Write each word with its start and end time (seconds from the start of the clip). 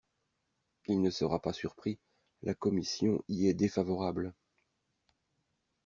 Il 0.87 0.99
ne 1.03 1.11
sera 1.11 1.39
pas 1.43 1.53
surpris, 1.53 1.99
la 2.41 2.55
commission 2.55 3.23
y 3.29 3.47
est 3.49 3.53
défavorable. 3.53 4.33